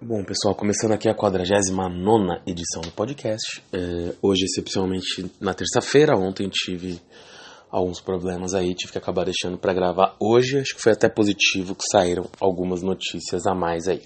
[0.00, 3.60] Bom, pessoal, começando aqui a 49 edição do podcast.
[3.72, 6.16] É, hoje, excepcionalmente, na terça-feira.
[6.16, 7.00] Ontem tive
[7.68, 10.60] alguns problemas aí, tive que acabar deixando para gravar hoje.
[10.60, 14.00] Acho que foi até positivo que saíram algumas notícias a mais aí.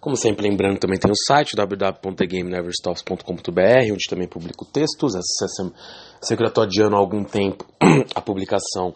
[0.00, 5.16] Como sempre, lembrando, também tem o site www.thegameneverstops.com.br, onde também publico textos.
[5.16, 5.72] Essa,
[6.22, 7.66] já estou adiando há algum tempo
[8.14, 8.94] a publicação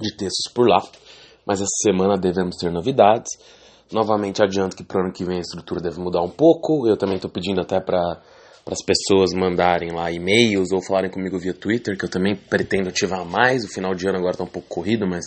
[0.00, 0.82] de textos por lá,
[1.44, 3.28] mas essa semana devemos ter novidades.
[3.90, 6.86] Novamente adianto que para o ano que vem a estrutura deve mudar um pouco.
[6.88, 8.20] Eu também estou pedindo até para
[8.66, 13.24] as pessoas mandarem lá e-mails ou falarem comigo via Twitter, que eu também pretendo ativar
[13.24, 13.64] mais.
[13.64, 15.26] O final de ano agora está um pouco corrido, mas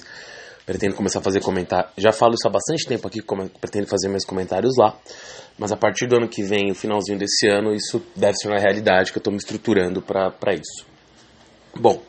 [0.65, 1.91] pretendo começar a fazer comentários.
[1.97, 4.97] Já falo isso há bastante tempo aqui, como pretendo fazer meus comentários lá.
[5.57, 8.59] Mas a partir do ano que vem, o finalzinho desse ano, isso deve ser uma
[8.59, 10.85] realidade que eu estou me estruturando para isso.
[11.75, 12.01] Bom,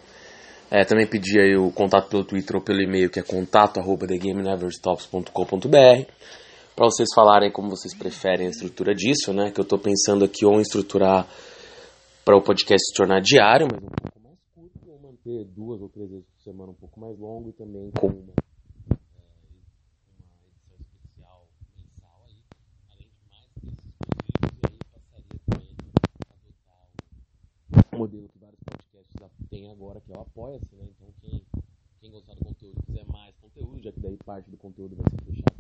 [0.70, 6.11] é, também pedi aí o contato pelo Twitter ou pelo e-mail, que é contato.thegameneverstops.com.br
[6.77, 9.51] para vocês falarem como vocês preferem a estrutura disso, né?
[9.51, 11.26] Que eu estou pensando aqui ou estruturar
[12.23, 15.88] para o podcast se tornar diário, mas um pouco mais curto, ou manter duas ou
[15.88, 18.35] três vezes por semana um pouco mais longo e também com uma,
[27.96, 28.38] modelo que
[29.57, 30.85] têm agora, que é o Apoia-se, né?
[30.85, 31.43] Então quem,
[32.01, 35.24] quem gostar do conteúdo quiser mais conteúdo, já que daí parte do conteúdo vai ser
[35.24, 35.57] fechado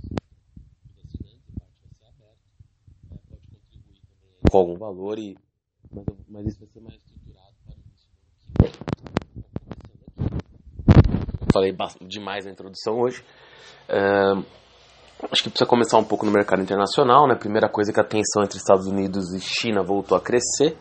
[4.48, 5.36] com algum valor, e,
[5.90, 8.72] mas, mas isso vai ser mais estruturado para o início do ano
[11.42, 13.24] que Falei demais na introdução hoje.
[15.32, 17.26] Acho que precisa começar um pouco no mercado internacional.
[17.26, 17.34] Né?
[17.34, 20.76] Primeira coisa é que a tensão entre Estados Unidos e China voltou a crescer.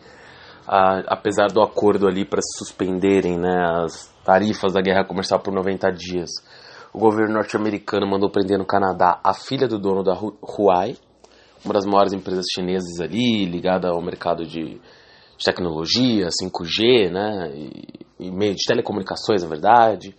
[0.66, 5.92] Uh, apesar do acordo ali para suspenderem né, as tarifas da guerra comercial por 90
[5.92, 6.28] dias,
[6.92, 10.96] o governo norte-americano mandou prender no Canadá a filha do dono da Huawei,
[11.64, 14.80] uma das maiores empresas chinesas ali, ligada ao mercado de,
[15.36, 20.16] de tecnologia, 5G, né, e, e, meio de telecomunicações, na verdade.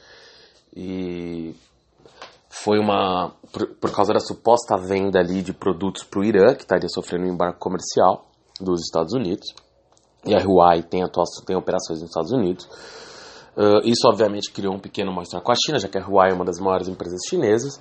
[0.76, 1.56] E
[2.50, 6.62] foi uma por, por, causa da suposta venda ali de produtos para o Irã, que
[6.62, 8.30] estaria sofrendo um embarque comercial
[8.62, 9.48] dos Estados Unidos.
[10.28, 11.02] E a Huawei tem,
[11.46, 12.66] tem operações nos Estados Unidos.
[13.56, 16.36] Uh, isso, obviamente, criou um pequeno mal-estar com a China, já que a Huawei é
[16.36, 17.80] uma das maiores empresas chinesas.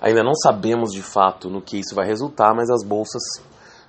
[0.00, 3.22] Ainda não sabemos de fato no que isso vai resultar, mas as bolsas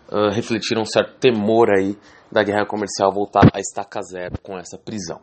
[0.10, 1.98] uh, refletiram um certo temor aí
[2.32, 5.20] da guerra comercial voltar a estaca zero com essa prisão.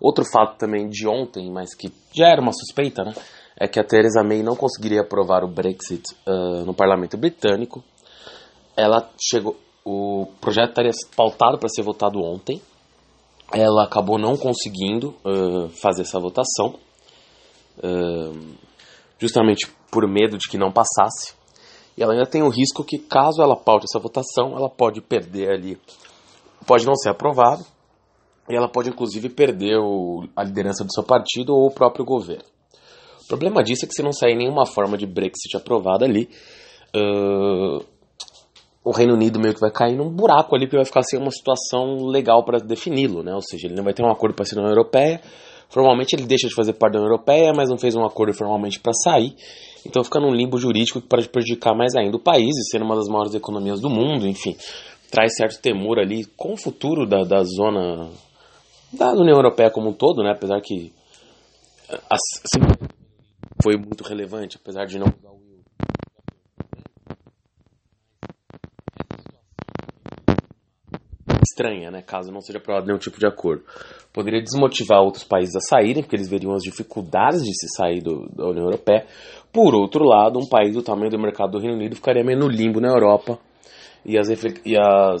[0.00, 3.12] Outro fato também de ontem, mas que já era uma suspeita, né?
[3.58, 7.84] É que a Theresa May não conseguiria aprovar o Brexit uh, no parlamento britânico.
[8.76, 9.56] Ela chegou.
[9.84, 12.60] O projeto estaria pautado para ser votado ontem,
[13.52, 16.78] ela acabou não conseguindo uh, fazer essa votação,
[17.78, 18.56] uh,
[19.18, 21.34] justamente por medo de que não passasse.
[21.96, 25.50] E ela ainda tem o risco que, caso ela paute essa votação, ela pode perder
[25.50, 25.78] ali,
[26.66, 27.64] pode não ser aprovado,
[28.48, 32.44] e ela pode inclusive perder o, a liderança do seu partido ou o próprio governo.
[33.24, 36.28] O problema disso é que se não sair nenhuma forma de Brexit aprovada ali,
[38.84, 41.30] o Reino Unido meio que vai cair num buraco ali, porque vai ficar sem uma
[41.30, 43.32] situação legal para defini-lo, né?
[43.34, 45.20] Ou seja, ele não vai ter um acordo para ser na União Europeia.
[45.68, 48.80] Formalmente ele deixa de fazer parte da União Europeia, mas não fez um acordo formalmente
[48.80, 49.34] para sair.
[49.86, 52.96] Então fica num limbo jurídico que pode prejudicar mais ainda o país, e sendo uma
[52.96, 54.56] das maiores economias do mundo, enfim,
[55.10, 58.10] traz certo temor ali com o futuro da, da zona
[58.92, 60.32] da União Europeia como um todo, né?
[60.34, 60.92] Apesar que
[62.10, 62.60] assim,
[63.62, 65.51] foi muito relevante, apesar de não o
[71.62, 73.62] estranha, né, caso não seja aprovado nenhum tipo de acordo.
[74.12, 78.28] Poderia desmotivar outros países a saírem, porque eles veriam as dificuldades de se sair do,
[78.34, 79.06] da União Europeia.
[79.52, 82.48] Por outro lado, um país do tamanho do mercado do Reino Unido ficaria meio no
[82.48, 83.38] limbo na Europa
[84.04, 85.20] e, as, e as,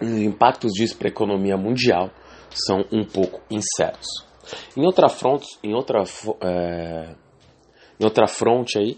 [0.00, 2.10] os impactos disso para a economia mundial
[2.50, 4.08] são um pouco incertos.
[4.76, 6.02] Em outra fronte, em outra,
[6.42, 7.14] é,
[8.00, 8.96] em outra fronte aí,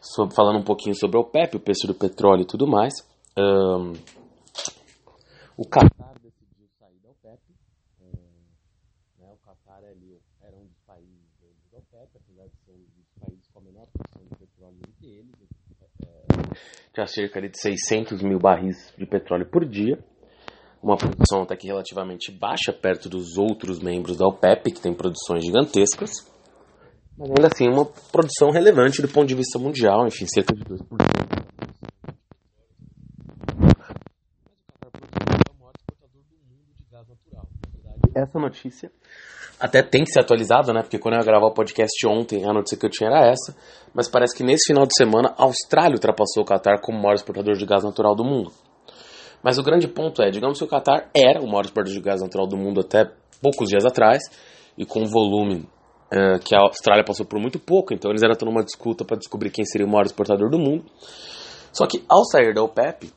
[0.00, 2.92] sobre, falando um pouquinho sobre o OPEP, o preço do petróleo e tudo mais,
[3.36, 3.92] um,
[5.56, 7.40] o Qatar decidiu sair da OPEP.
[8.00, 8.06] É,
[9.18, 11.28] né, o Qatar ali era um dos países
[11.70, 15.08] da OPEP, apesar de ser um dos países com a menor produção de petróleo entre
[15.08, 15.34] eles.
[16.04, 19.98] É, tinha cerca de 600 mil barris de petróleo por dia.
[20.82, 25.44] Uma produção até que relativamente baixa, perto dos outros membros da OPEP, que tem produções
[25.44, 26.10] gigantescas.
[27.16, 31.31] Mas ainda assim, uma produção relevante do ponto de vista mundial, enfim, cerca de 2%.
[38.22, 38.90] Essa notícia
[39.62, 40.82] até tem que ser atualizada, né?
[40.82, 43.54] Porque quando eu ia gravar o podcast ontem, a notícia que eu tinha era essa.
[43.94, 47.54] Mas parece que nesse final de semana, a Austrália ultrapassou o Qatar como maior exportador
[47.54, 48.50] de gás natural do mundo.
[49.40, 52.20] Mas o grande ponto é, digamos que o Qatar era o maior exportador de gás
[52.20, 53.08] natural do mundo até
[53.40, 54.22] poucos dias atrás,
[54.76, 55.68] e com o volume
[56.12, 59.16] uh, que a Austrália passou por muito pouco, então eles eram tendo uma disputa para
[59.16, 60.84] descobrir quem seria o maior exportador do mundo.
[61.72, 63.12] Só que ao sair da OPEP,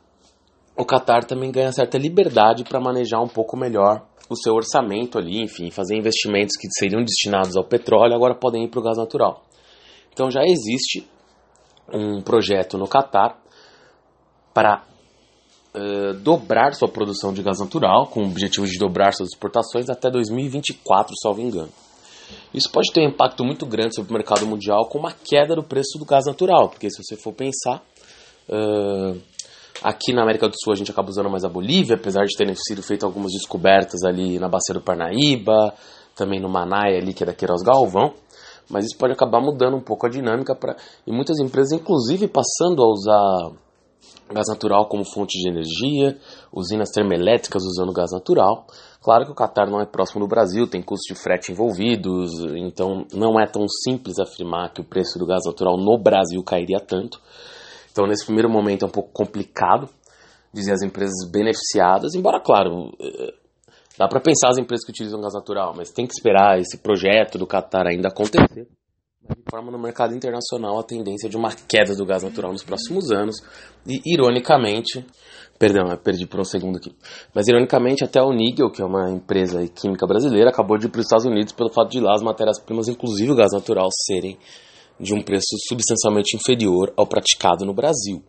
[0.77, 5.41] o Qatar também ganha certa liberdade para manejar um pouco melhor o seu orçamento ali,
[5.41, 9.43] enfim, fazer investimentos que seriam destinados ao petróleo agora podem ir para o gás natural.
[10.11, 11.07] Então já existe
[11.93, 13.37] um projeto no Qatar
[14.53, 14.83] para
[15.75, 20.09] uh, dobrar sua produção de gás natural, com o objetivo de dobrar suas exportações até
[20.09, 21.71] 2024, salvo engano.
[22.53, 25.63] Isso pode ter um impacto muito grande sobre o mercado mundial, com uma queda do
[25.63, 27.83] preço do gás natural, porque se você for pensar,
[28.49, 29.21] uh,
[29.83, 32.55] aqui na América do Sul a gente acaba usando mais a Bolívia, apesar de terem
[32.55, 35.73] sido feitas algumas descobertas ali na Bacia do Parnaíba,
[36.15, 38.13] também no Manaia ali, que é da Queiroz Galvão,
[38.69, 40.75] mas isso pode acabar mudando um pouco a dinâmica para
[41.05, 43.51] e muitas empresas, inclusive, passando a usar
[44.33, 46.17] gás natural como fonte de energia,
[46.51, 48.65] usinas termoelétricas usando gás natural.
[49.01, 53.05] Claro que o Qatar não é próximo do Brasil, tem custos de frete envolvidos, então
[53.13, 57.21] não é tão simples afirmar que o preço do gás natural no Brasil cairia tanto.
[57.95, 59.87] Então, nesse primeiro momento é um pouco complicado
[60.53, 63.33] dizer as empresas beneficiadas, embora, claro, eh,
[63.97, 67.37] dá para pensar as empresas que utilizam gás natural, mas tem que esperar esse projeto
[67.37, 68.67] do Qatar ainda acontecer.
[69.23, 73.11] De forma no mercado internacional a tendência de uma queda do gás natural nos próximos
[73.11, 73.37] anos.
[73.87, 75.05] E, ironicamente,
[75.57, 76.93] perdão, eu perdi por um segundo aqui.
[77.33, 80.99] Mas, ironicamente, até o Nigel, que é uma empresa química brasileira, acabou de ir para
[80.99, 84.37] os Estados Unidos pelo fato de lá as matérias-primas, inclusive o gás natural, serem
[84.99, 88.23] de um preço substancialmente inferior ao praticado no Brasil.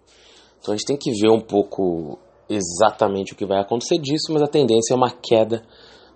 [0.61, 2.19] Então a gente tem que ver um pouco
[2.49, 5.63] exatamente o que vai acontecer disso, mas a tendência é uma queda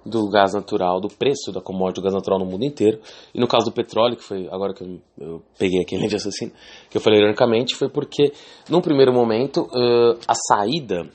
[0.04, 3.00] do gás natural, do preço da commodity do gás natural no mundo inteiro.
[3.34, 4.82] E no caso do petróleo, que foi agora que
[5.18, 6.52] eu, peguei aqui de assassino,
[6.90, 8.32] que eu falei ironicamente, foi porque,
[8.68, 11.08] num primeiro momento, uh, a saída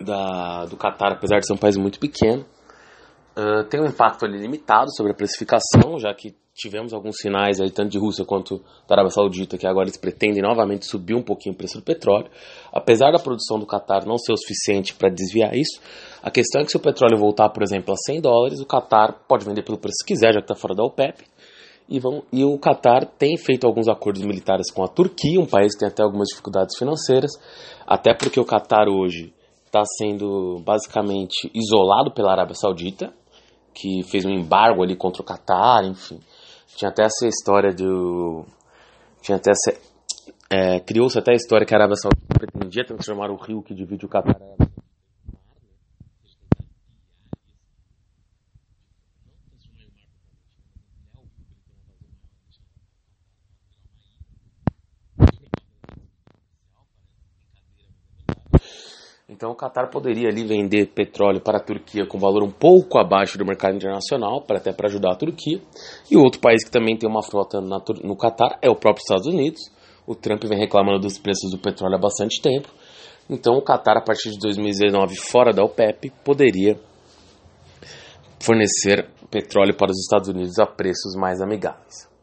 [0.00, 2.44] da, do Qatar, apesar de ser um país muito pequeno,
[3.36, 7.70] uh, tem um impacto ali limitado sobre a precificação, já que tivemos alguns sinais aí,
[7.70, 8.58] tanto de Rússia quanto
[8.88, 12.30] da Arábia Saudita, que agora eles pretendem novamente subir um pouquinho o preço do petróleo.
[12.72, 15.80] Apesar da produção do Qatar não ser o suficiente para desviar isso,
[16.22, 19.24] a questão é que se o petróleo voltar, por exemplo, a 100 dólares, o Qatar
[19.28, 21.24] pode vender pelo preço que quiser, já que está fora da OPEP.
[21.86, 25.74] E, vão, e o Qatar tem feito alguns acordos militares com a Turquia, um país
[25.74, 27.32] que tem até algumas dificuldades financeiras,
[27.86, 29.34] até porque o Qatar hoje
[29.66, 33.12] está sendo basicamente isolado pela Arábia Saudita,
[33.74, 36.20] que fez um embargo ali contra o Qatar, enfim.
[36.76, 38.44] Tinha até essa história do.
[39.22, 39.78] Tinha até essa.
[40.50, 44.04] É, Criou-se até a história que a Arábia Saudita pretendia transformar o rio que divide
[44.04, 44.36] o Catar
[59.34, 63.36] Então o Qatar poderia ali vender petróleo para a Turquia com valor um pouco abaixo
[63.36, 65.60] do mercado internacional, para até para ajudar a Turquia.
[66.08, 69.60] E outro país que também tem uma frota no Qatar é o próprio Estados Unidos.
[70.06, 72.68] O Trump vem reclamando dos preços do petróleo há bastante tempo.
[73.28, 76.78] Então o Qatar, a partir de 2019, fora da OPEP, poderia
[78.38, 82.13] fornecer petróleo para os Estados Unidos a preços mais amigáveis.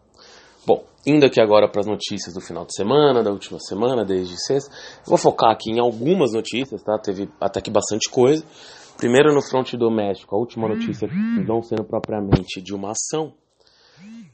[0.65, 4.35] Bom, indo aqui agora para as notícias do final de semana, da última semana, desde
[4.45, 4.71] sexta,
[5.05, 6.99] vou focar aqui em algumas notícias, tá?
[6.99, 8.45] Teve até que bastante coisa.
[8.97, 11.07] Primeiro no fronte doméstico, a última notícia,
[11.47, 13.33] não sendo propriamente de uma ação,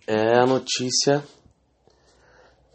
[0.06, 1.24] é a notícia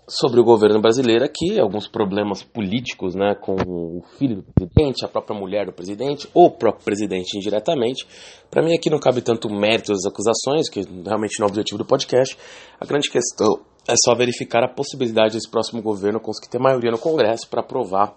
[0.09, 5.09] sobre o governo brasileiro aqui, alguns problemas políticos, né, com o filho do presidente, a
[5.09, 8.07] própria mulher do presidente, ou o próprio presidente indiretamente.
[8.51, 11.79] Para mim aqui não cabe tanto mérito às acusações, que realmente não é o objetivo
[11.79, 12.37] do podcast.
[12.81, 16.99] A grande questão é só verificar a possibilidade desse próximo governo conseguir ter maioria no
[16.99, 18.15] Congresso para aprovar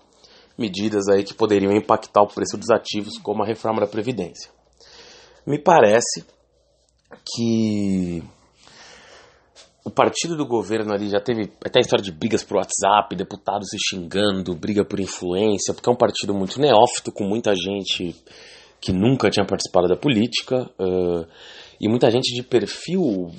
[0.58, 4.50] medidas aí que poderiam impactar o preço dos ativos, como a reforma da Previdência.
[5.46, 6.26] Me parece
[7.36, 8.24] que
[9.86, 13.78] o partido do governo ali já teve até história de brigas por WhatsApp, deputados se
[13.78, 18.16] xingando, briga por influência, porque é um partido muito neófito, com muita gente
[18.82, 21.28] que nunca tinha participado da política, uh,
[21.80, 23.32] e muita gente de perfil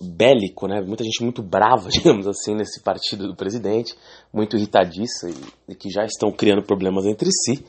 [0.00, 0.80] bélico, né?
[0.80, 3.94] muita gente muito brava, digamos assim, nesse partido do presidente,
[4.32, 7.62] muito irritadiça, e, e que já estão criando problemas entre si.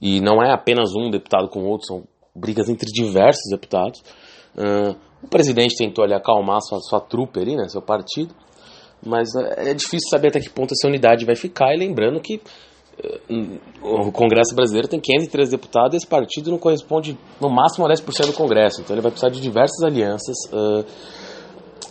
[0.00, 2.04] E não é apenas um deputado com outro, são
[2.34, 4.00] brigas entre diversos deputados.
[4.56, 8.34] Uh, o presidente tentou ali acalmar sua, sua trupe ali, né, seu partido,
[9.04, 11.74] mas é, é difícil saber até que ponto essa unidade vai ficar.
[11.74, 12.40] E lembrando que
[13.82, 18.26] o Congresso brasileiro tem 513 deputados e esse partido não corresponde no máximo a 10%
[18.26, 20.36] do Congresso, então ele vai precisar de diversas alianças.
[20.52, 20.84] Uh,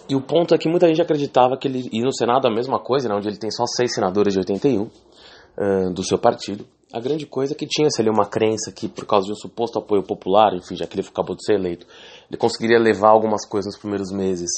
[0.07, 1.89] e o ponto é que muita gente acreditava que ele.
[1.91, 4.81] E no Senado a mesma coisa, né, onde ele tem só seis senadores de 81
[4.81, 6.65] uh, do seu partido.
[6.93, 9.79] A grande coisa é que tinha-se ali uma crença que, por causa de um suposto
[9.79, 11.88] apoio popular, enfim, já que ele acabou de ser eleito,
[12.29, 14.50] ele conseguiria levar algumas coisas nos primeiros meses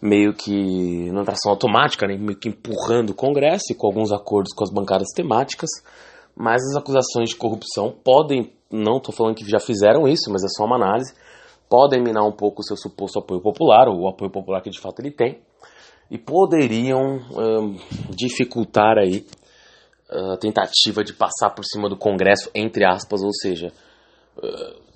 [0.00, 4.64] meio que na tração automática, né, meio que empurrando o Congresso com alguns acordos com
[4.64, 5.68] as bancadas temáticas,
[6.34, 10.48] mas as acusações de corrupção podem, não estou falando que já fizeram isso, mas é
[10.48, 11.12] só uma análise,
[11.68, 14.80] podem minar um pouco o seu suposto apoio popular, ou o apoio popular que de
[14.80, 15.38] fato ele tem,
[16.10, 17.76] e poderiam hum,
[18.08, 19.26] dificultar aí
[20.10, 23.72] a tentativa de passar por cima do Congresso, entre aspas, ou seja,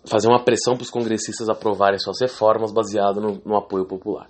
[0.05, 4.29] fazer uma pressão para os congressistas aprovarem suas reformas baseado no, no apoio popular.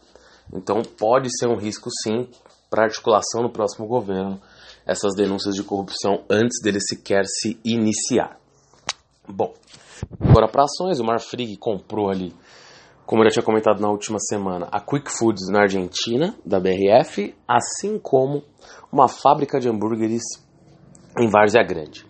[0.52, 2.28] Então pode ser um risco sim
[2.68, 4.40] para a articulação no próximo governo
[4.86, 8.38] essas denúncias de corrupção antes dele sequer se iniciar.
[9.26, 9.54] Bom,
[10.20, 12.34] agora para ações, o Marfrig comprou ali,
[13.06, 17.34] como eu já tinha comentado na última semana, a Quick Foods na Argentina, da BRF,
[17.48, 18.42] assim como
[18.92, 20.22] uma fábrica de hambúrgueres
[21.18, 22.06] em Várzea Grande.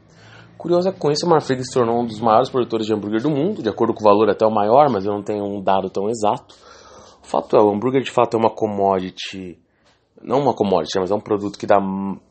[1.12, 3.92] Isso o Marfrig se tornou um dos maiores produtores de hambúrguer do mundo, de acordo
[3.92, 6.54] com o valor até o maior, mas eu não tenho um dado tão exato.
[7.22, 9.58] O fato é, o hambúrguer de fato é uma commodity,
[10.22, 11.76] não uma commodity, mas é um produto que, dá,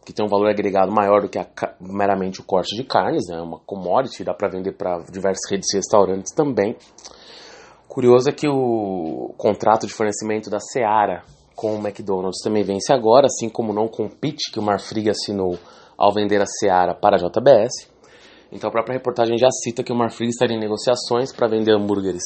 [0.04, 1.48] que tem um valor agregado maior do que a,
[1.80, 3.38] meramente o corte de carnes, né?
[3.38, 6.76] é uma commodity, dá para vender para diversas redes de restaurantes também.
[7.88, 11.24] Curioso é que o contrato de fornecimento da Seara
[11.56, 15.08] com o McDonald's também vence agora, assim como não com o pitch que o Marfrig
[15.08, 15.60] assinou
[15.98, 17.92] ao vender a Seara para a JBS.
[18.52, 22.24] Então a própria reportagem já cita que o Marfrig estaria em negociações para vender hambúrgueres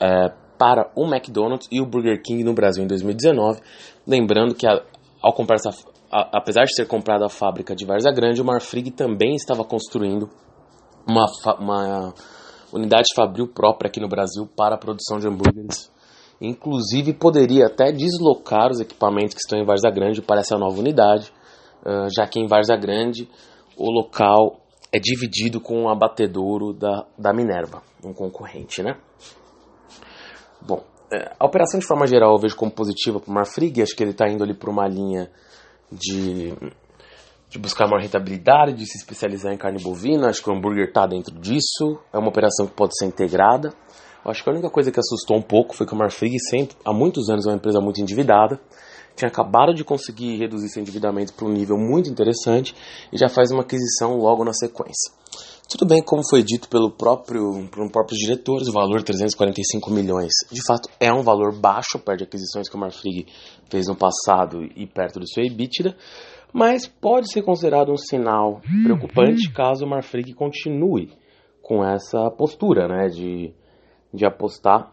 [0.00, 3.60] é, para o McDonald's e o Burger King no Brasil em 2019.
[4.06, 4.82] Lembrando que, a,
[5.22, 5.70] ao comprar essa,
[6.10, 10.28] a, apesar de ter comprado a fábrica de Varza Grande, o Marfrig também estava construindo
[11.06, 11.26] uma,
[11.58, 12.14] uma
[12.72, 15.92] unidade fabril própria aqui no Brasil para a produção de hambúrgueres.
[16.40, 21.32] Inclusive, poderia até deslocar os equipamentos que estão em Varza Grande para essa nova unidade,
[21.84, 23.28] uh, já que em Varza Grande
[23.76, 24.60] o local
[24.92, 28.96] é dividido com o abatedouro da, da Minerva, um concorrente, né?
[30.62, 33.94] Bom, é, a operação de forma geral eu vejo como positiva para o Marfrig, acho
[33.94, 35.30] que ele está indo ali por uma linha
[35.90, 36.54] de,
[37.50, 41.06] de buscar maior rentabilidade, de se especializar em carne bovina, acho que o hambúrguer está
[41.06, 43.72] dentro disso, é uma operação que pode ser integrada.
[44.24, 46.94] Acho que a única coisa que assustou um pouco foi que o Marfrig sempre, há
[46.94, 48.58] muitos anos, é uma empresa muito endividada,
[49.16, 52.74] tinha acabado de conseguir reduzir seu endividamento para um nível muito interessante
[53.12, 55.12] e já faz uma aquisição logo na sequência.
[55.68, 60.60] Tudo bem, como foi dito pelo próprio, por próprios diretores, o valor 345 milhões, de
[60.64, 63.26] fato é um valor baixo, perto de aquisições que o Marfrig
[63.70, 65.96] fez no passado e perto do seu EBITDA,
[66.52, 71.10] mas pode ser considerado um sinal preocupante caso o Marfrig continue
[71.62, 73.54] com essa postura, né, de,
[74.12, 74.92] de apostar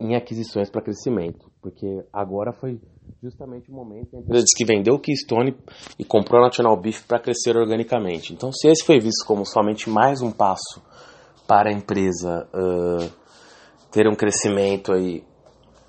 [0.00, 2.80] em aquisições para crescimento, porque agora foi
[3.22, 5.56] justamente o momento em que a empresa disse que vendeu o Keystone
[5.98, 8.32] e comprou a National Beef para crescer organicamente.
[8.32, 10.82] Então, se esse foi visto como somente mais um passo
[11.46, 13.10] para a empresa uh,
[13.90, 15.24] ter um crescimento aí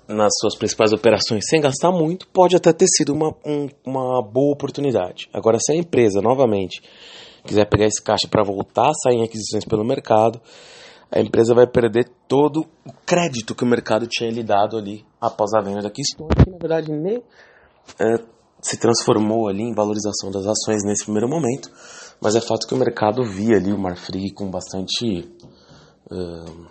[0.08, 4.52] nas suas principais operações sem gastar muito, pode até ter sido uma, um, uma boa
[4.52, 5.28] oportunidade.
[5.32, 6.82] Agora, se a empresa novamente
[7.44, 10.40] quiser pegar esse caixa para voltar a sair em aquisições pelo mercado,
[11.12, 15.52] a empresa vai perder todo o crédito que o mercado tinha lhe dado ali após
[15.52, 17.22] a venda da Keystone, que na verdade nem
[17.98, 18.24] é,
[18.62, 21.70] se transformou ali em valorização das ações nesse primeiro momento,
[22.18, 25.28] mas é fato que o mercado via ali o Marfrig com bastante
[26.10, 26.66] uh,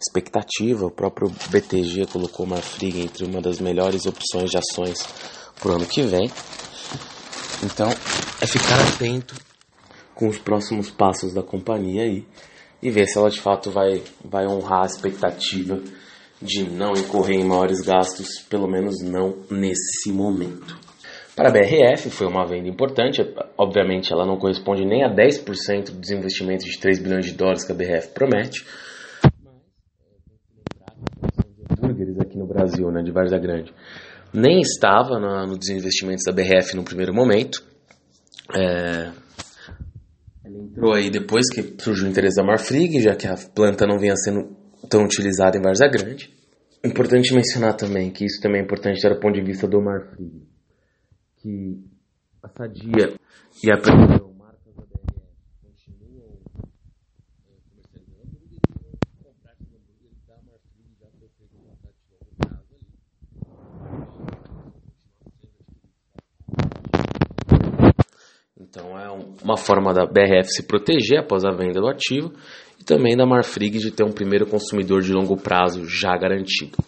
[0.00, 0.86] expectativa.
[0.86, 5.06] O próprio BTG colocou o Marfrig entre uma das melhores opções de ações
[5.60, 6.30] para o ano que vem.
[7.62, 7.90] Então,
[8.40, 9.34] é ficar atento
[10.14, 12.24] com os próximos passos da companhia aí
[12.82, 15.80] e ver se ela de fato vai, vai honrar a expectativa
[16.40, 20.78] de não incorrer em maiores gastos, pelo menos não nesse momento.
[21.36, 23.22] Para a BRF foi uma venda importante,
[23.56, 27.72] obviamente ela não corresponde nem a 10% dos investimentos de 3 bilhões de dólares que
[27.72, 28.64] a BRF promete,
[31.70, 33.72] hambúrgueres aqui no Brasil, né, de Varza Grande,
[34.32, 37.62] nem estava na, no desinvestimentos da BRF no primeiro momento.
[38.54, 39.10] É,
[40.70, 44.14] entrou aí depois que surgiu o interesse da Marfrig, já que a planta não vinha
[44.16, 44.56] sendo
[44.88, 46.32] tão utilizada em Varza Grande.
[46.84, 50.46] Importante mencionar também que isso também é importante do ponto de vista do Marfrig,
[51.36, 51.84] que
[52.42, 53.14] a Sadia
[53.62, 55.28] e a Previsão marcas da BRF
[55.60, 56.40] continuam
[57.68, 58.60] comercializando e
[59.22, 62.88] comprar esse hambúrguer da Marfrig já foi feito um contrato de longo prazo ali.
[68.70, 69.10] Então é
[69.42, 72.32] uma forma da BRF se proteger após a venda do ativo
[72.80, 76.78] e também da Marfrig de ter um primeiro consumidor de longo prazo já garantido.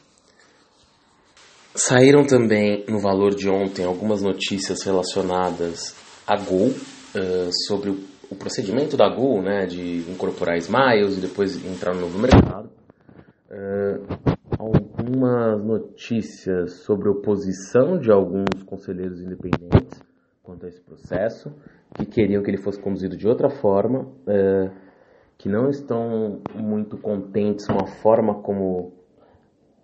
[1.75, 7.99] Saíram também no valor de ontem algumas notícias relacionadas a Gol, uh, sobre o,
[8.31, 12.71] o, procedimento da Gol, né, de incorporar Smiles e depois entrar no novo mercado.
[13.51, 20.01] Uh, algumas notícias sobre oposição de alguns conselheiros independentes
[20.43, 21.53] quanto a esse processo,
[21.95, 24.71] que queriam que ele fosse conduzido de outra forma, uh,
[25.39, 28.93] que não estão muito contentes com a forma como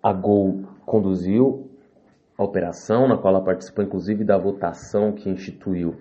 [0.01, 1.69] a Gol conduziu
[2.37, 5.95] a operação, na qual ela participou inclusive da votação que instituiu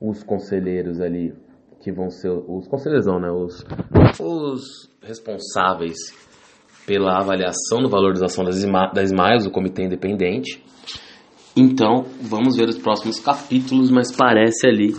[0.00, 1.34] os conselheiros ali,
[1.80, 3.64] que vão ser os conselheiros não, né, os,
[4.20, 5.96] os responsáveis
[6.86, 8.62] pela avaliação do valorização das,
[8.94, 10.64] das Smiles, do comitê independente.
[11.56, 14.94] Então, vamos ver os próximos capítulos, mas parece ali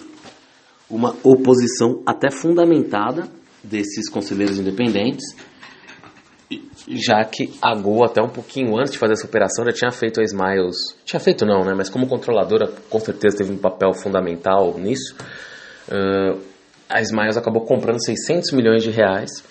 [0.89, 3.29] uma oposição até fundamentada
[3.63, 5.35] desses conselheiros independentes
[6.87, 10.21] já que a Gol, até um pouquinho antes de fazer essa operação, já tinha feito
[10.21, 10.77] a Smiles.
[11.03, 11.73] Tinha feito não, né?
[11.75, 15.15] Mas como controladora, com certeza teve um papel fundamental nisso.
[15.89, 16.39] Uh,
[16.87, 19.43] a Smiles acabou comprando 600 milhões de reais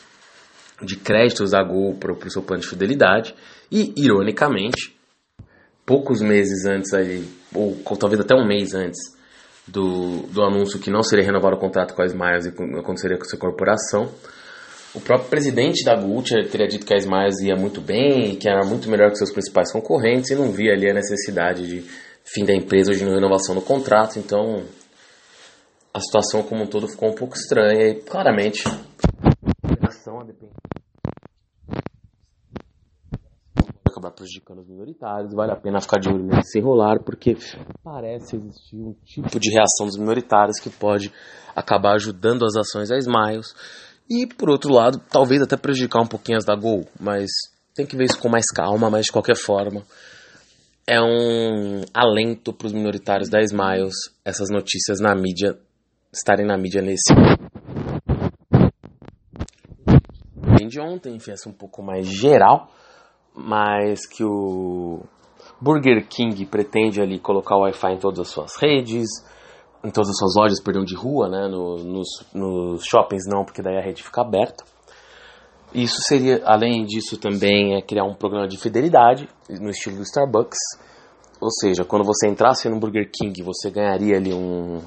[0.83, 3.35] de créditos da Gol para o seu plano de fidelidade.
[3.71, 4.96] E, ironicamente,
[5.87, 7.25] poucos meses antes aí,
[7.55, 8.99] ou, talvez até um mês antes
[9.67, 13.25] do, do anúncio que não seria renovado o contrato com a Smiles e aconteceria com
[13.25, 14.13] essa corporação,
[14.95, 18.65] o próprio presidente da Gucci teria dito que a Smiles ia muito bem, que era
[18.67, 21.85] muito melhor que seus principais concorrentes e não via ali a necessidade de
[22.25, 24.19] fim da empresa ou de renovação do contrato.
[24.19, 24.65] Então,
[25.93, 30.25] a situação como um todo ficou um pouco estranha e claramente a ação a
[33.91, 35.33] acabar prejudicando os minoritários.
[35.33, 37.37] Vale a pena ficar de olho nesse enrolar, porque
[37.83, 41.13] parece existir um tipo de reação dos minoritários que pode
[41.55, 43.55] acabar ajudando as ações da Smiles
[44.11, 47.31] e, por outro lado, talvez até prejudicar um pouquinho as da Gol, mas
[47.75, 49.83] tem que ver isso com mais calma, mas de qualquer forma.
[50.87, 55.59] É um alento para os minoritários da Smiles essas notícias na mídia,
[56.13, 57.13] estarem na mídia nesse.
[60.69, 62.69] De ontem, enfim, essa um pouco mais geral,
[63.37, 65.01] mas que o
[65.61, 69.07] Burger King pretende ali colocar o Wi-Fi em todas as suas redes,
[69.85, 71.47] em todas as suas lojas, perdão, de rua, né?
[71.49, 74.65] No, nos, nos shoppings não, porque daí a rede fica aberta.
[75.75, 79.29] Isso seria, além disso, também é criar um programa de fidelidade
[79.61, 80.59] no estilo do Starbucks.
[81.41, 84.81] Ou seja, quando você entrasse no Burger King, você ganharia ali um,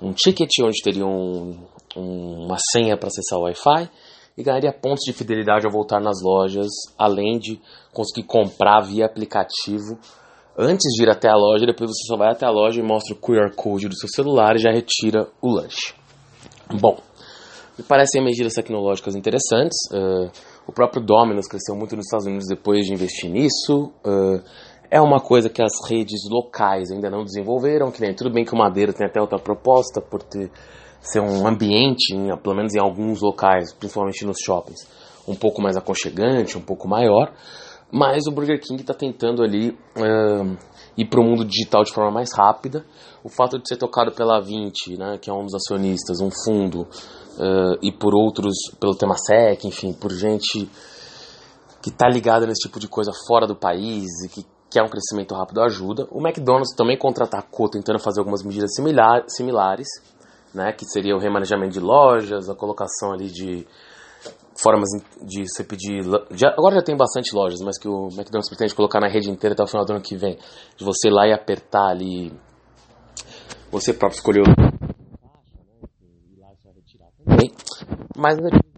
[0.00, 1.66] um ticket onde teria um,
[1.96, 3.90] um, uma senha para acessar o Wi-Fi
[4.38, 7.60] e ganharia pontos de fidelidade ao voltar nas lojas, além de
[7.92, 9.98] conseguir comprar via aplicativo
[10.56, 13.14] antes de ir até a loja, depois você só vai até a loja e mostra
[13.14, 15.92] o QR Code do seu celular e já retira o lanche.
[16.80, 16.98] Bom,
[17.76, 19.76] me parecem medidas tecnológicas interessantes.
[19.92, 20.30] Uh,
[20.66, 23.92] o próprio Domino's cresceu muito nos Estados Unidos depois de investir nisso.
[24.04, 24.42] Uh,
[24.88, 28.54] é uma coisa que as redes locais ainda não desenvolveram, que nem tudo bem que
[28.54, 30.50] o Madeira tem até outra proposta por ter
[31.00, 34.86] ser um ambiente, em, pelo menos em alguns locais, principalmente nos shoppings,
[35.26, 37.32] um pouco mais aconchegante, um pouco maior.
[37.90, 40.56] Mas o Burger King está tentando ali uh,
[40.96, 42.84] ir para o mundo digital de forma mais rápida.
[43.24, 46.82] O fato de ser tocado pela 20, né, que é um dos acionistas, um fundo,
[46.82, 50.68] uh, e por outros, pelo tema SEC, enfim, por gente
[51.80, 55.34] que está ligada nesse tipo de coisa fora do país e que quer um crescimento
[55.34, 56.06] rápido ajuda.
[56.10, 59.88] O McDonald's também contratacou tentando fazer algumas medidas similar, similares,
[60.54, 63.66] né, que seria o remanejamento de lojas, a colocação ali de
[64.60, 64.88] formas
[65.22, 66.02] de você pedir.
[66.32, 69.54] Já, agora já tem bastante lojas, mas que o McDonald's pretende colocar na rede inteira
[69.54, 70.36] até o final do ano que vem.
[70.76, 72.32] De você ir lá e apertar ali.
[73.70, 74.44] Você próprio escolheu.
[77.24, 77.52] Também.
[78.16, 78.68] Mas as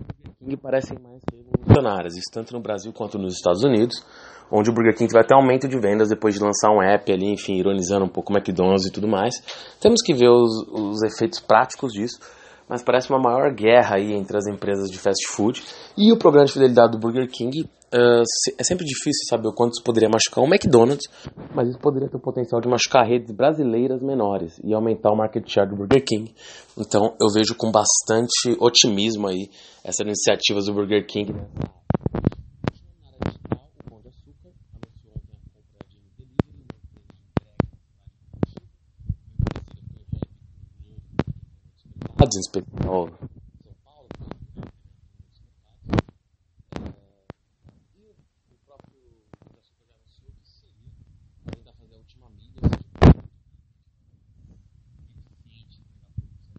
[0.51, 4.05] King parecem mais revolucionárias, tanto no Brasil quanto nos Estados Unidos,
[4.51, 7.33] onde o Burger King vai ter aumento de vendas depois de lançar um app ali,
[7.33, 9.35] enfim, ironizando um pouco o McDonald's e tudo mais.
[9.81, 12.19] Temos que ver os, os efeitos práticos disso
[12.71, 15.61] mas parece uma maior guerra aí entre as empresas de fast food
[15.99, 17.69] e o programa de fidelidade do Burger King.
[17.93, 18.23] Uh,
[18.57, 21.09] é sempre difícil saber o quanto isso poderia machucar o McDonald's,
[21.53, 25.45] mas isso poderia ter o potencial de machucar redes brasileiras menores e aumentar o market
[25.49, 26.33] share do Burger King.
[26.79, 29.51] Então eu vejo com bastante otimismo aí
[29.83, 31.35] essas iniciativas do Burger King
[42.31, 43.09] cidades em especial.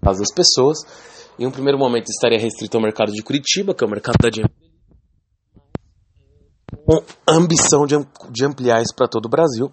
[0.03, 0.79] casa das pessoas.
[1.37, 4.29] Em um primeiro momento estaria restrito ao mercado de Curitiba, que é o mercado da
[4.29, 4.49] Jam,
[6.85, 9.71] com ambição de ampliar isso para todo o Brasil.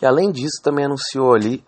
[0.00, 1.64] E além disso, também anunciou ali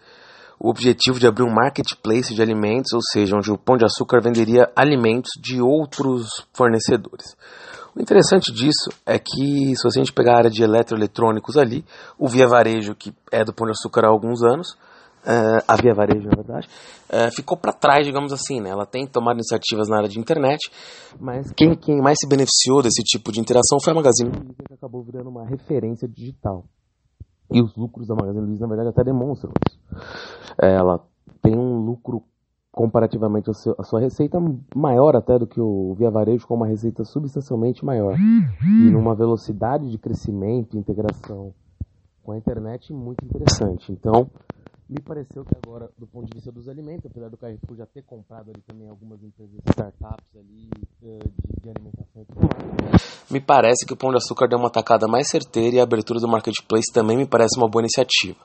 [0.62, 4.20] o objetivo de abrir um marketplace de alimentos, ou seja, onde o Pão de Açúcar
[4.22, 7.36] venderia alimentos de outros fornecedores.
[7.96, 11.84] O interessante disso é que, se a gente pegar a área de eletroeletrônicos ali,
[12.16, 14.70] o Via Varejo, que é do Pão de Açúcar há alguns anos,
[15.26, 16.68] uh, a Via Varejo, na verdade,
[17.10, 18.60] uh, ficou para trás, digamos assim.
[18.60, 18.70] Né?
[18.70, 20.70] Ela tem tomado iniciativas na área de internet,
[21.18, 24.74] mas quem, quem mais se beneficiou desse tipo de interação foi a Magazine Luiza, que
[24.74, 26.64] acabou virando uma referência digital.
[27.52, 29.78] E os lucros da Magazine Luiza, na verdade, até demonstram isso.
[30.60, 31.00] É, ela
[31.40, 32.22] tem um lucro
[32.70, 34.38] comparativamente a sua receita
[34.74, 38.16] maior até do que o Via Varejo, com uma receita substancialmente maior.
[38.62, 41.52] E numa velocidade de crescimento e integração
[42.22, 43.92] com a internet muito interessante.
[43.92, 44.30] Então,
[44.92, 48.02] me pareceu que agora, do ponto de vista dos alimentos, apesar do Carrefour já ter
[48.02, 50.68] comprado ali também algumas empresas startups ali
[51.02, 52.02] eh, de, de alimentação
[53.30, 56.20] me parece que o Pão de Açúcar deu uma tacada mais certeira e a abertura
[56.20, 58.38] do marketplace também me parece uma boa iniciativa.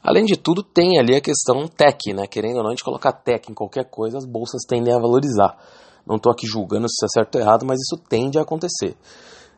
[0.00, 2.24] Além de tudo, tem ali a questão tech, né?
[2.28, 5.58] Querendo ou não, a gente colocar tech em qualquer coisa, as bolsas tendem a valorizar.
[6.06, 8.96] Não estou aqui julgando se é certo ou errado, mas isso tende a acontecer.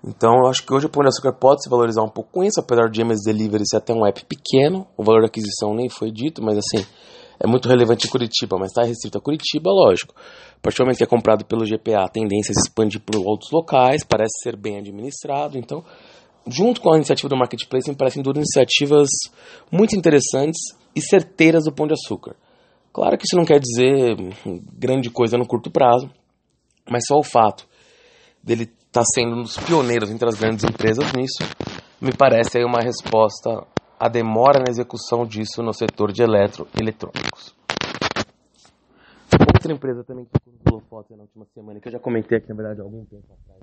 [0.02, 2.42] Então eu acho que hoje o Pão de Açúcar pode se valorizar um pouco com
[2.42, 5.90] isso, apesar de MS Delivery ser até um app pequeno, o valor da aquisição nem
[5.90, 6.86] foi dito, mas assim,
[7.38, 10.14] é muito relevante em Curitiba, mas está restrito a Curitiba, lógico.
[10.56, 13.18] A partir do momento que é comprado pelo GPA, a tendência é se expandir para
[13.18, 15.84] outros locais, parece ser bem administrado, então,
[16.46, 19.08] junto com a iniciativa do Marketplace, me parecem duas iniciativas
[19.70, 20.60] muito interessantes
[20.96, 22.36] e certeiras do Pão de Açúcar.
[22.92, 24.16] Claro que isso não quer dizer
[24.72, 26.10] grande coisa no curto prazo,
[26.90, 27.68] mas só o fato
[28.42, 31.44] dele está sendo um dos pioneiros entre as grandes empresas nisso,
[32.00, 33.64] me parece aí uma resposta
[33.98, 37.54] à demora na execução disso no setor de eletroeletrônicos.
[39.32, 42.56] Outra empresa também que colocou foto na última semana, que eu já comentei aqui, na
[42.56, 43.60] verdade, há algum tempo atrás,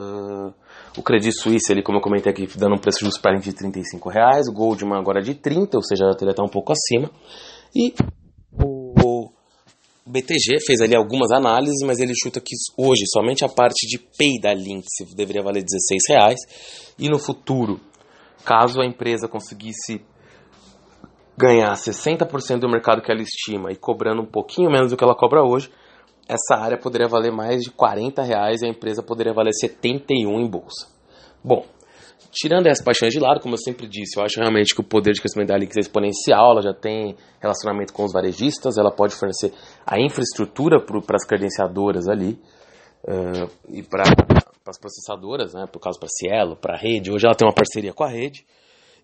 [0.00, 0.54] Uh,
[0.96, 3.52] o Credit Suisse, ali, como eu comentei aqui, dando um preço justo para a de
[3.52, 7.10] 35 reais, o Goldman agora de 30, ou seja, já teria estar um pouco acima.
[7.74, 7.92] E
[10.08, 13.98] o BTG fez ali algumas análises, mas ele chuta que hoje somente a parte de
[13.98, 16.40] pay da Lynx deveria valer 16 reais
[16.98, 17.78] e no futuro,
[18.42, 20.00] caso a empresa conseguisse
[21.36, 25.14] ganhar 60% do mercado que ela estima e cobrando um pouquinho menos do que ela
[25.14, 25.70] cobra hoje,
[26.26, 30.48] essa área poderia valer mais de 40 reais e a empresa poderia valer 71 em
[30.48, 30.88] bolsa.
[31.44, 31.66] Bom,
[32.30, 35.12] Tirando essas paixões de lado, como eu sempre disse, eu acho realmente que o poder
[35.12, 39.14] de crescimento da Alix é exponencial, ela já tem relacionamento com os varejistas, ela pode
[39.14, 39.52] fornecer
[39.86, 42.38] a infraestrutura para as credenciadoras ali
[43.04, 44.02] uh, e para
[44.66, 47.10] as processadoras, né, por causa para Cielo, para a rede.
[47.10, 48.44] Hoje ela tem uma parceria com a rede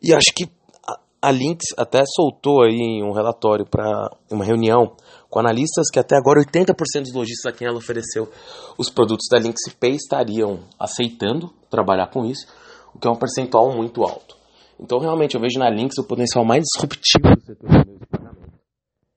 [0.03, 0.45] e acho que
[0.87, 4.95] a, a Lynx até soltou aí um relatório para uma reunião
[5.31, 8.31] com analistas que até agora 80% dos lojistas a quem ela ofereceu
[8.77, 12.47] os produtos da Lynx Pay estariam aceitando trabalhar com isso
[12.95, 14.37] o que é um percentual muito alto.
[14.79, 18.07] Então, realmente, eu vejo na Lynx o potencial mais disruptivo do setor de meios de
[18.07, 18.55] pagamento.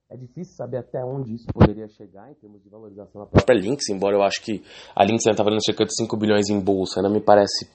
[0.09, 3.89] É difícil saber até onde isso poderia chegar em termos de valorização da própria Lynx,
[3.89, 4.63] embora eu acho que
[4.95, 7.69] a Lynx ainda está valendo cerca de 5 bilhões em bolsa, ainda me parece...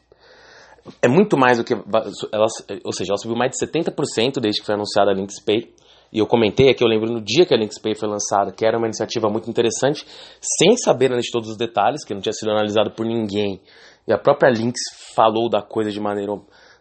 [1.00, 1.74] É muito mais do que...
[1.74, 2.46] Ela,
[2.84, 5.72] ou seja, ela subiu mais de 70% desde que foi anunciada a Lynx Pay.
[6.12, 8.66] E eu comentei aqui, eu lembro no dia que a Lynx Pay foi lançada, que
[8.66, 10.04] era uma iniciativa muito interessante,
[10.40, 13.60] sem saber de todos os detalhes, que não tinha sido analisado por ninguém
[14.06, 14.78] e a própria Lynx
[15.14, 16.32] falou da coisa de maneira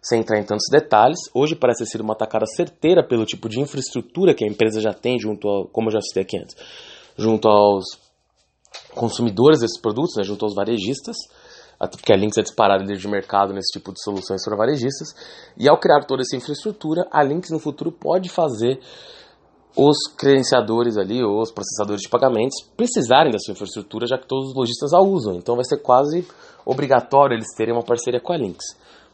[0.01, 1.19] sem entrar em tantos detalhes.
[1.33, 5.19] Hoje parece ser uma tacada certeira pelo tipo de infraestrutura que a empresa já tem
[5.19, 6.55] junto ao, como eu já citei aqui antes,
[7.17, 7.85] junto aos
[8.95, 11.15] consumidores desses produtos, né, junto aos varejistas,
[11.91, 15.15] porque a Lynx é disparada líder de mercado nesse tipo de soluções para varejistas.
[15.57, 18.79] E ao criar toda essa infraestrutura, a Lynx no futuro pode fazer
[19.75, 24.49] os credenciadores ali, ou os processadores de pagamentos, precisarem da sua infraestrutura, já que todos
[24.49, 25.35] os lojistas a usam.
[25.35, 26.25] Então vai ser quase
[26.65, 28.63] obrigatório eles terem uma parceria com a Lynx.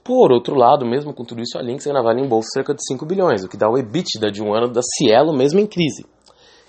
[0.03, 2.81] Por outro lado, mesmo com tudo isso, a Lynx ainda vale em bolsa cerca de
[2.87, 6.05] 5 bilhões, o que dá o EBITDA de um ano da Cielo mesmo em crise.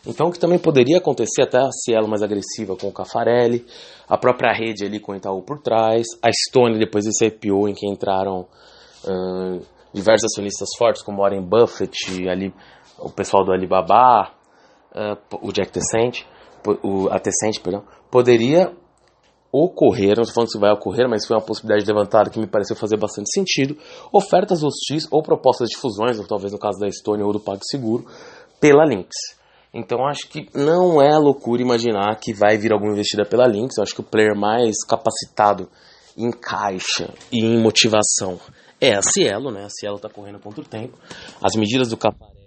[0.07, 3.65] Então, o que também poderia acontecer, até a Cielo mais agressiva com o Cafarelli,
[4.09, 7.75] a própria rede ali com o Itaú por trás, a Stone depois desse IPO em
[7.75, 8.47] que entraram
[9.05, 9.61] uh,
[9.93, 12.53] diversos acionistas fortes, como Warren Buffett, ali,
[12.99, 14.33] o pessoal do Alibaba,
[14.93, 16.25] uh, o Jack Tencent,
[16.83, 18.73] o, a Tencent, perdão, poderia
[19.51, 22.77] ocorrer, não estou falando se vai ocorrer, mas foi uma possibilidade levantada que me pareceu
[22.77, 23.79] fazer bastante sentido,
[24.13, 28.05] ofertas hostis ou propostas de fusões, ou talvez no caso da Estônia ou do PagSeguro,
[28.61, 29.09] pela Lynx.
[29.73, 33.95] Então acho que não é loucura imaginar que vai vir alguma investida pela Lynx, acho
[33.95, 35.69] que o player mais capacitado
[36.17, 38.39] em caixa e em motivação
[38.81, 39.65] é a Cielo, né?
[39.65, 40.99] A Cielo está correndo contra o tempo.
[41.43, 42.38] As medidas do Caparelli de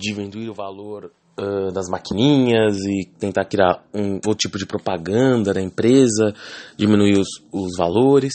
[0.00, 5.60] diminuir o valor uh, das maquininhas e tentar criar um outro tipo de propaganda da
[5.60, 6.34] empresa,
[6.76, 8.32] diminuir os, os valores,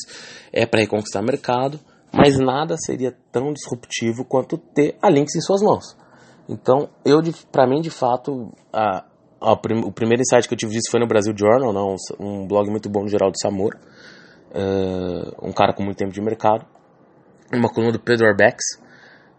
[0.53, 1.79] é para reconquistar mercado,
[2.13, 5.95] mas nada seria tão disruptivo quanto ter a Lynx em suas mãos.
[6.47, 7.19] Então, eu,
[7.51, 9.03] para mim, de fato, a,
[9.41, 12.69] a, o primeiro insight que eu tive disso foi no Brasil Journal, não, um blog
[12.69, 13.77] muito bom no Geraldo Samora,
[14.51, 16.65] uh, um cara com muito tempo de mercado,
[17.51, 18.63] uma coluna do Pedro Arbex.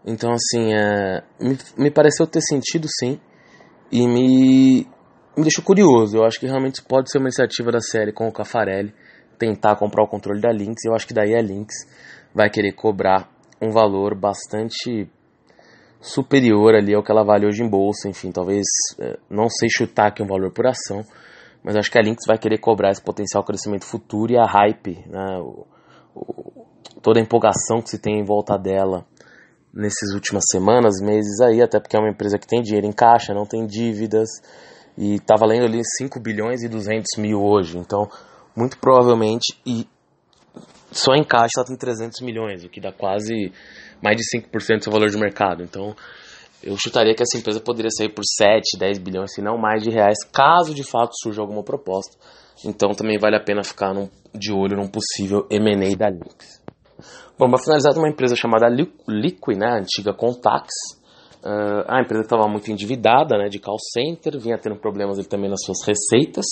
[0.09, 3.19] Então, assim, uh, me, me pareceu ter sentido sim,
[3.91, 4.87] e me,
[5.35, 6.15] me deixou curioso.
[6.15, 8.93] Eu acho que realmente pode ser uma iniciativa da série com o Cafarelli
[9.37, 10.85] tentar comprar o controle da Lynx.
[10.85, 11.73] Eu acho que daí a Lynx
[12.33, 13.29] vai querer cobrar
[13.61, 15.09] um valor bastante
[15.99, 18.07] superior ali ao que ela vale hoje em bolsa.
[18.07, 18.65] Enfim, talvez
[18.99, 21.01] é, não sei chutar aqui um valor por ação,
[21.61, 25.03] mas acho que a Lynx vai querer cobrar esse potencial crescimento futuro e a hype,
[25.07, 25.67] né, o,
[26.15, 26.65] o,
[27.01, 29.05] toda a empolgação que se tem em volta dela
[29.77, 33.33] nesses últimas semanas, meses aí, até porque é uma empresa que tem dinheiro em caixa,
[33.33, 34.27] não tem dívidas
[34.97, 37.77] e está valendo ali 5 bilhões e 200 mil hoje.
[37.77, 38.09] Então,
[38.55, 39.87] muito provavelmente, e
[40.91, 43.53] só em caixa ela tem 300 milhões, o que dá quase
[44.01, 45.61] mais de 5% do seu valor de mercado.
[45.61, 45.95] Então,
[46.63, 49.91] eu chutaria que essa empresa poderia sair por 7, 10 bilhões, se não mais de
[49.91, 52.17] reais, caso de fato surja alguma proposta.
[52.65, 56.65] Então, também vale a pena ficar num, de olho num possível M&A da Lynx.
[57.39, 60.69] Bom, para finalizar, uma empresa chamada Liqui, né, a antiga Contax.
[61.43, 65.63] Uh, a empresa estava muito endividada, né, de call center, vinha tendo problemas também nas
[65.63, 66.45] suas receitas.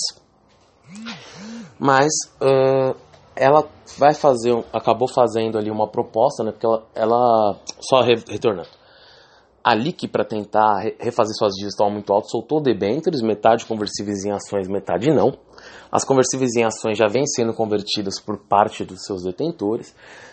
[1.76, 2.06] Mas
[2.40, 2.96] uh,
[3.34, 3.68] ela
[3.98, 8.68] vai fazer, acabou fazendo ali uma proposta, né, porque ela, ela só re, retornando.
[9.64, 14.30] A LIC, para tentar refazer suas dívidas estavam muito altas, soltou debêntures, metade conversíveis em
[14.30, 15.36] ações, metade não.
[15.90, 19.92] As conversíveis em ações já vêm sendo convertidas por parte dos seus detentores,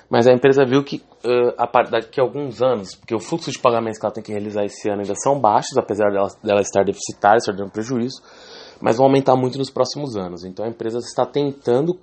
[0.09, 3.59] mas a empresa viu que uh, a daqui a alguns anos, porque o fluxo de
[3.59, 6.83] pagamentos que ela tem que realizar esse ano ainda são baixos, apesar dela, dela estar
[6.83, 8.21] deficitária, estar dando prejuízo,
[8.81, 10.43] mas vão aumentar muito nos próximos anos.
[10.43, 11.97] Então a empresa está tentando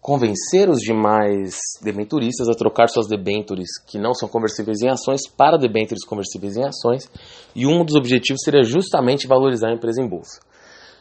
[0.00, 5.58] convencer os demais debenturistas a trocar suas debêntures que não são conversíveis em ações para
[5.58, 7.10] debêntures conversíveis em ações,
[7.54, 10.40] e um dos objetivos seria justamente valorizar a empresa em bolsa.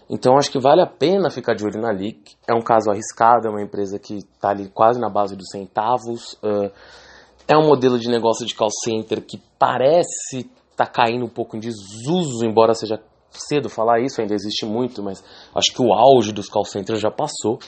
[0.10, 2.36] Então acho que vale a pena ficar de olho na LIC.
[2.48, 6.34] É um caso arriscado, é uma empresa que está ali quase na base dos centavos.
[6.44, 6.72] Uh,
[7.48, 11.58] é um modelo de negócio de call center que parece estar tá caindo um pouco
[11.58, 16.32] em desuso, embora seja cedo falar isso, ainda existe muito, mas acho que o auge
[16.32, 17.60] dos call centers já passou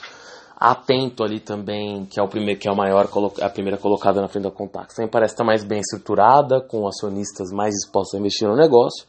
[0.60, 3.08] atento ali também, que é o primeiro, que é o maior,
[3.40, 4.94] a primeira colocada na frente da Contax.
[4.94, 9.06] Também parece estar mais bem estruturada, com acionistas mais dispostos a investir no negócio.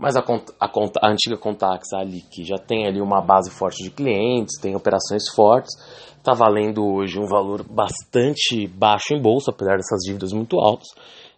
[0.00, 0.20] Mas a,
[0.58, 0.66] a,
[1.02, 5.28] a antiga Contax ali, que já tem ali uma base forte de clientes, tem operações
[5.34, 5.76] fortes,
[6.16, 10.88] está valendo hoje um valor bastante baixo em bolsa, apesar dessas dívidas muito altas.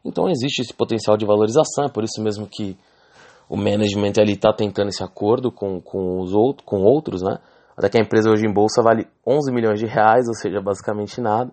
[0.04, 2.78] Então existe esse potencial de valorização, é por isso mesmo que
[3.48, 7.38] o management ali está tentando esse acordo com, com, os outros, com outros, né?
[7.76, 11.20] Até que a empresa hoje em bolsa vale 11 milhões de reais, ou seja, basicamente
[11.20, 11.50] nada.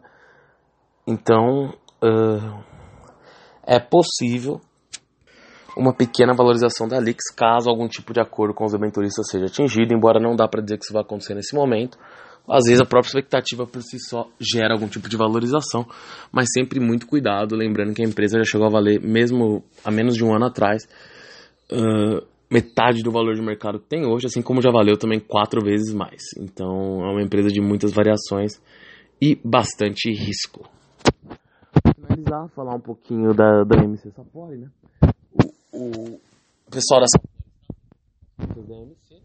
[1.07, 2.63] Então, uh,
[3.65, 4.61] é possível
[5.77, 9.93] uma pequena valorização da Lix caso algum tipo de acordo com os debenturistas seja atingido,
[9.93, 11.97] embora não dá para dizer que isso vai acontecer nesse momento.
[12.49, 15.85] Às vezes a própria expectativa por si só gera algum tipo de valorização,
[16.31, 20.15] mas sempre muito cuidado, lembrando que a empresa já chegou a valer, mesmo há menos
[20.15, 20.87] de um ano atrás,
[21.71, 25.63] uh, metade do valor de mercado que tem hoje, assim como já valeu também quatro
[25.63, 26.21] vezes mais.
[26.39, 28.53] Então é uma empresa de muitas variações
[29.21, 30.67] e bastante risco.
[31.83, 34.69] Para finalizar, falar um pouquinho da, da MC Sapori, né?
[35.81, 36.19] O,
[36.69, 39.21] pessoal da Sapori da MC,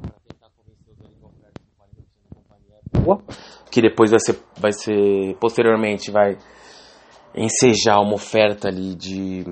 [0.00, 2.78] para tentar convencer os donos oferta de 40% da companhia.
[3.04, 3.24] Boa,
[3.68, 6.38] que depois vai ser, vai ser, posteriormente vai
[7.34, 9.44] ensejar uma oferta ali de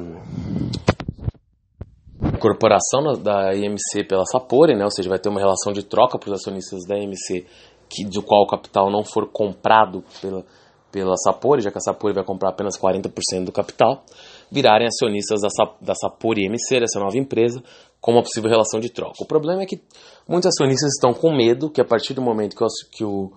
[2.32, 4.84] incorporação da IMC pela Sapori, né?
[4.84, 7.44] ou seja, vai ter uma relação de troca para os acionistas da IMC,
[7.88, 10.44] que, do qual o capital não for comprado pela,
[10.92, 14.04] pela Sapori, já que a Sapori vai comprar apenas 40% do capital,
[14.50, 15.48] virarem acionistas da,
[15.80, 17.62] da Sapori IMC, dessa nova empresa,
[18.00, 19.16] com uma possível relação de troca.
[19.20, 19.80] O problema é que
[20.28, 23.32] muitos acionistas estão com medo que a partir do momento que o, que o,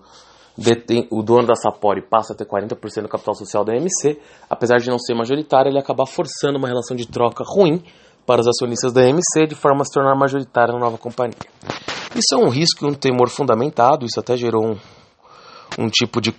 [1.10, 4.18] o dono da Sapori passa a ter 40% do capital social da IMC,
[4.48, 7.82] apesar de não ser majoritário, ele acaba forçando uma relação de troca ruim
[8.26, 11.34] para os acionistas da MC de forma a se tornar majoritária na nova companhia.
[12.14, 14.76] Isso é um risco e um temor fundamentado, isso até gerou um,
[15.78, 16.32] um tipo de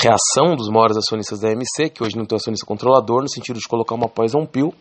[0.00, 3.68] reação dos maiores acionistas da MC, que hoje não tem acionista controlador, no sentido de
[3.68, 4.74] colocar uma poison pill,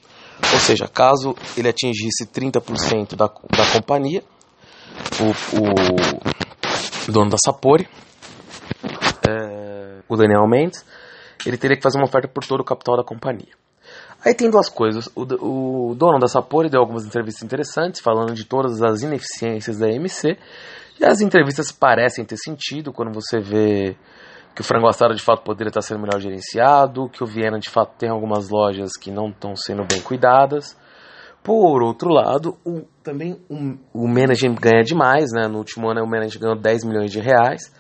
[0.51, 4.23] ou seja, caso ele atingisse 30% da, da companhia,
[5.19, 5.29] o,
[7.09, 7.87] o dono da Sapori,
[9.27, 10.85] é, o Daniel Mendes,
[11.45, 13.53] ele teria que fazer uma oferta por todo o capital da companhia.
[14.25, 15.09] Aí tem duas coisas.
[15.15, 19.89] O, o dono da Sapori deu algumas entrevistas interessantes, falando de todas as ineficiências da
[19.89, 20.37] EMC.
[20.99, 23.97] E as entrevistas parecem ter sentido quando você vê
[24.53, 27.69] que o frango assado de fato poderia estar sendo melhor gerenciado, que o Viena de
[27.69, 30.77] fato tem algumas lojas que não estão sendo bem cuidadas.
[31.43, 35.47] Por outro lado, o, também o, o management ganha demais, né?
[35.47, 37.73] No último ano o management ganhou 10 milhões de reais,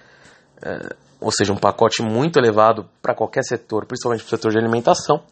[0.61, 4.57] é, ou seja, um pacote muito elevado para qualquer setor, principalmente para o setor de
[4.57, 5.23] alimentação.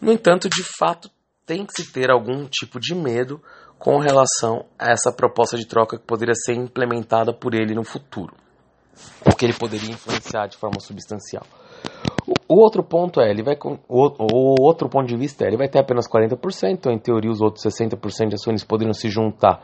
[0.00, 1.08] No entanto, de fato,
[1.46, 3.40] tem que se ter algum tipo de medo
[3.78, 8.34] com relação a essa proposta de troca que poderia ser implementada por ele no futuro,
[9.24, 11.44] ou que ele poderia influenciar de forma substancial.
[12.48, 15.68] O, outro ponto é, ele vai o, o, outro ponto de vista é, ele vai
[15.68, 16.38] ter apenas 40%,
[16.72, 19.62] então em teoria os outros 60% de ações poderiam se juntar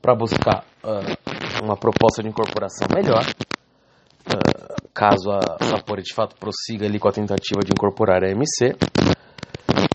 [0.00, 6.86] para buscar uh, uma proposta de incorporação melhor, uh, caso a Sapori de fato prossiga
[6.86, 8.76] ali com a tentativa de incorporar a MC.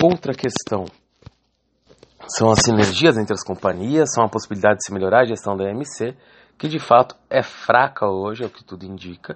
[0.04, 0.86] Outra questão
[2.28, 5.70] são as sinergias entre as companhias, são a possibilidade de se melhorar a gestão da
[5.70, 6.16] MC,
[6.64, 9.36] que de fato é fraca hoje, é o que tudo indica.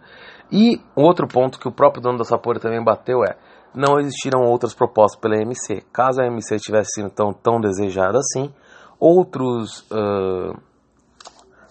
[0.49, 3.35] E outro ponto que o próprio dono da Sapporo também bateu é:
[3.75, 5.83] não existiram outras propostas pela MC.
[5.91, 8.49] Caso a MC tivesse sido tão, tão desejada assim,
[8.97, 9.81] outros.
[9.91, 10.57] Uh,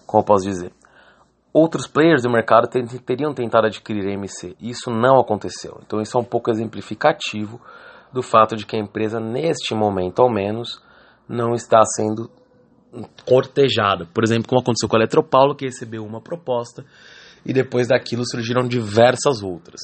[0.05, 0.71] como eu posso dizer?
[1.51, 4.55] Outros players do mercado teriam tentado adquirir a MC.
[4.61, 5.79] Isso não aconteceu.
[5.83, 7.59] Então, isso é um pouco exemplificativo
[8.13, 10.79] do fato de que a empresa, neste momento ao menos,
[11.27, 12.29] não está sendo
[13.25, 14.05] cortejada.
[14.13, 16.85] Por exemplo, como aconteceu com a Eletropaulo, que recebeu uma proposta
[17.45, 19.81] e depois daquilo surgiram diversas outras.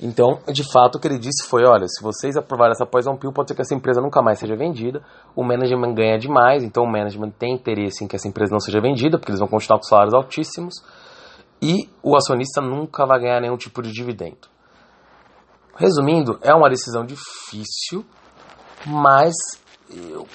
[0.00, 3.32] Então, de fato, o que ele disse foi: olha, se vocês aprovarem essa Poison Pill,
[3.32, 5.02] pode ser que essa empresa nunca mais seja vendida.
[5.34, 8.80] O management ganha demais, então o management tem interesse em que essa empresa não seja
[8.80, 10.74] vendida, porque eles vão continuar com salários altíssimos.
[11.62, 14.48] E o acionista nunca vai ganhar nenhum tipo de dividendo.
[15.76, 18.04] Resumindo, é uma decisão difícil,
[18.86, 19.32] mas
[19.90, 20.26] eu,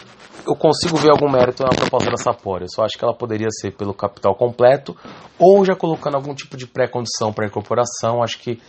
[0.48, 2.64] eu consigo ver algum mérito na proposta da Sapori.
[2.64, 4.96] Eu só acho que ela poderia ser pelo capital completo
[5.38, 8.24] ou já colocando algum tipo de pré-condição para incorporação.
[8.24, 8.60] Acho que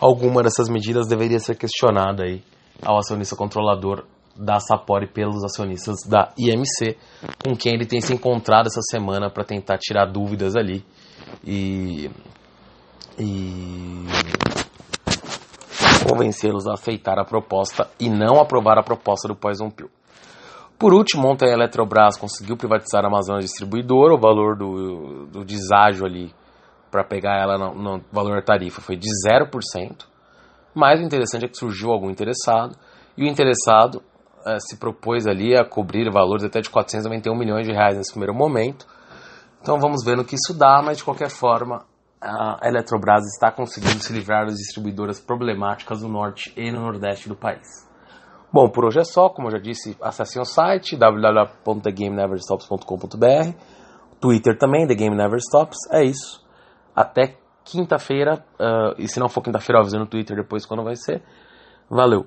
[0.00, 2.42] alguma dessas medidas deveria ser questionada aí
[2.82, 6.96] ao acionista controlador da Sapori pelos acionistas da IMC,
[7.44, 10.82] com quem ele tem se encontrado essa semana para tentar tirar dúvidas ali
[11.44, 12.10] e,
[13.18, 14.06] e
[16.08, 19.90] convencê-los a aceitar a proposta e não aprovar a proposta do Poison Pill.
[20.80, 26.06] Por último, ontem a Eletrobras conseguiu privatizar a Amazonas Distribuidora, o valor do, do deságio
[26.06, 26.34] ali
[26.90, 30.06] para pegar ela no, no, valor da tarifa foi de 0%.
[30.74, 32.74] Mas o interessante é que surgiu algum interessado
[33.14, 34.02] e o interessado
[34.46, 38.34] é, se propôs ali a cobrir valores até de 491 milhões de reais nesse primeiro
[38.34, 38.86] momento.
[39.60, 41.84] Então vamos ver no que isso dá, mas de qualquer forma
[42.22, 47.36] a Eletrobras está conseguindo se livrar das distribuidoras problemáticas do norte e no nordeste do
[47.36, 47.89] país.
[48.52, 53.54] Bom, por hoje é só, como eu já disse, acessem o site www.thegameneverstops.com.br,
[54.20, 56.44] Twitter também, The Game Never Stops, é isso.
[56.94, 60.96] Até quinta-feira, uh, e se não for quinta-feira, eu aviso no Twitter depois quando vai
[60.96, 61.22] ser.
[61.88, 62.26] Valeu!